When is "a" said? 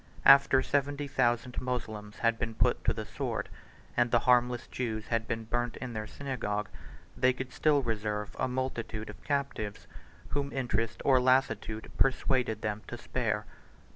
8.39-8.47